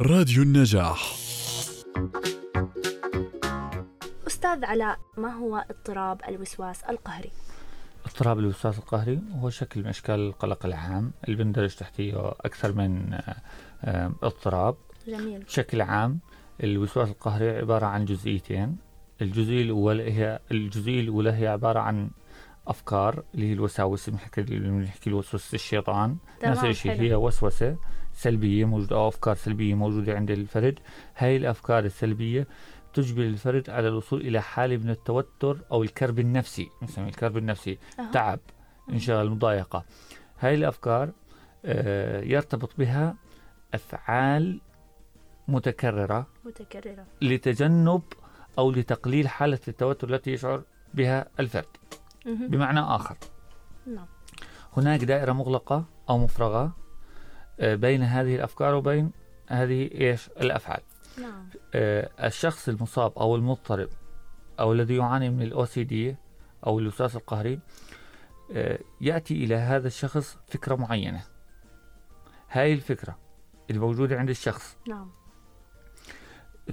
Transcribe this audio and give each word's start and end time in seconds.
راديو 0.00 0.42
النجاح. 0.42 1.14
أستاذ 4.26 4.64
علاء 4.64 4.98
ما 5.16 5.32
هو 5.32 5.64
اضطراب 5.70 6.20
الوسواس 6.28 6.84
القهري؟ 6.84 7.30
اضطراب 8.06 8.38
الوسواس 8.38 8.78
القهري 8.78 9.20
هو 9.32 9.50
شكل 9.50 9.80
من 9.80 9.86
أشكال 9.86 10.14
القلق 10.14 10.66
العام. 10.66 11.12
اللي 11.24 11.44
بندرج 11.44 11.74
تحتيه 11.74 12.30
أكثر 12.40 12.72
من 12.72 13.12
آه، 13.84 14.12
اضطراب. 14.22 14.76
جميل. 15.08 15.42
بشكل 15.42 15.80
عام 15.80 16.18
الوسواس 16.62 17.08
القهري 17.08 17.58
عبارة 17.58 17.86
عن 17.86 18.04
جزئيتين. 18.04 18.76
الجزئيه 19.22 19.62
الاولى 19.62 20.12
هي 20.12 20.40
الجزئيه 20.50 21.00
الأولى 21.00 21.32
هي 21.32 21.46
عبارة 21.46 21.80
عن 21.80 22.10
أفكار 22.68 23.22
اللي 23.34 23.48
هي 23.48 23.52
الوساوس 23.52 24.10
بنحكي 24.10 24.42
بنحكي 24.42 25.10
الوسوسه 25.10 25.54
الشيطان. 25.54 26.16
نفس 26.44 26.64
الشيء. 26.64 26.92
هي 26.92 27.14
وسوسة. 27.14 27.76
سلبية 28.14 28.64
موجودة 28.64 28.96
أو 28.96 29.08
أفكار 29.08 29.34
سلبية 29.34 29.74
موجودة 29.74 30.14
عند 30.14 30.30
الفرد. 30.30 30.78
هاي 31.16 31.36
الأفكار 31.36 31.84
السلبية 31.84 32.46
تجبر 32.94 33.22
الفرد 33.22 33.70
على 33.70 33.88
الوصول 33.88 34.20
إلى 34.20 34.42
حالة 34.42 34.76
من 34.76 34.90
التوتر 34.90 35.58
أو 35.72 35.82
الكرب 35.82 36.18
النفسي 36.18 36.68
نسميه 36.82 37.08
الكرب 37.08 37.36
النفسي 37.36 37.78
أها. 37.98 38.10
تعب 38.12 38.40
انشغال 38.90 39.30
مضايقة. 39.30 39.84
هاي 40.40 40.54
الأفكار 40.54 41.10
آه، 41.64 42.20
يرتبط 42.20 42.70
بها 42.78 43.16
أفعال 43.74 44.60
متكررة 45.48 46.26
متكررة. 46.44 47.06
لتجنب 47.22 48.02
أو 48.58 48.70
لتقليل 48.70 49.28
حالة 49.28 49.58
التوتر 49.68 50.14
التي 50.14 50.32
يشعر 50.32 50.62
بها 50.94 51.26
الفرد. 51.40 51.66
بمعنى 52.26 52.80
آخر. 52.80 53.16
نعم. 53.86 54.06
هناك 54.76 55.04
دائرة 55.04 55.32
مغلقة 55.32 55.84
أو 56.10 56.18
مفرغة 56.18 56.62
آه، 56.62 56.72
بين 57.60 58.02
هذه 58.02 58.36
الأفكار 58.36 58.74
وبين 58.74 59.10
هذه 59.48 59.90
إيش؟ 59.94 60.28
الأفعال. 60.28 60.80
نعم. 61.18 61.48
آه، 61.74 62.10
الشخص 62.26 62.68
المصاب 62.68 63.18
أو 63.18 63.36
المضطرب 63.36 63.88
أو 64.60 64.72
الذي 64.72 64.96
يعاني 64.96 65.30
من 65.30 65.42
الأو 65.42 65.64
سي 65.64 65.84
دي 65.84 66.16
أو 66.66 66.78
الوسواس 66.78 67.16
القهري 67.16 67.60
آه، 68.52 68.78
يأتي 69.00 69.44
إلى 69.44 69.54
هذا 69.54 69.86
الشخص 69.86 70.38
فكرة 70.48 70.74
معينة. 70.74 71.24
هاي 72.50 72.72
الفكرة 72.72 73.18
الموجوده 73.70 74.18
عند 74.18 74.30
الشخص. 74.30 74.76
نعم. 74.88 75.10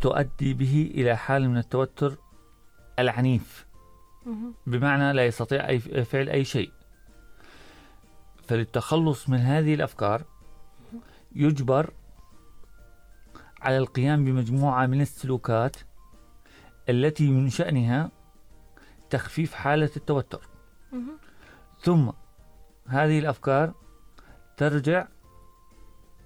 تؤدي 0.00 0.54
به 0.54 0.90
إلى 0.94 1.16
حاله 1.16 1.48
من 1.48 1.58
التوتر 1.58 2.16
العنيف. 2.98 3.66
مهم. 4.26 4.54
بمعنى 4.66 5.12
لا 5.12 5.26
يستطيع 5.26 5.68
أي 5.68 5.80
فعل 5.80 6.28
أي 6.28 6.44
شيء. 6.44 6.72
فللتخلص 8.48 9.28
من 9.28 9.38
هذه 9.38 9.74
الأفكار 9.74 10.24
يجبر 11.38 11.90
على 13.60 13.78
القيام 13.78 14.24
بمجموعة 14.24 14.86
من 14.86 15.00
السلوكات 15.00 15.76
التي 16.88 17.30
من 17.30 17.50
شأنها 17.50 18.10
تخفيف 19.10 19.54
حالة 19.54 19.90
التوتر. 19.96 20.48
ثم 21.80 22.10
هذه 22.86 23.18
الأفكار 23.18 23.72
ترجع 24.56 25.06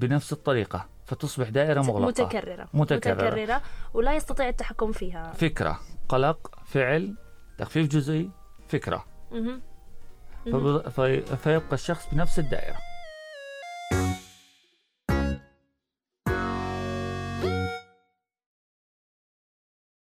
بنفس 0.00 0.32
الطريقة 0.32 0.88
فتصبح 1.06 1.48
دائرة 1.48 1.80
مغلقة. 1.82 2.06
متكررة. 2.24 2.68
متكررة. 2.74 3.14
متكررة. 3.14 3.62
ولا 3.94 4.14
يستطيع 4.14 4.48
التحكم 4.48 4.92
فيها. 4.92 5.32
فكرة 5.32 5.80
قلق 6.08 6.58
فعل 6.64 7.16
تخفيف 7.58 7.88
جزئي 7.88 8.30
فكرة. 8.68 9.04
فب- 10.52 10.88
في- 10.88 11.36
فيبقى 11.36 11.72
الشخص 11.72 12.14
بنفس 12.14 12.38
الدائرة. 12.38 12.76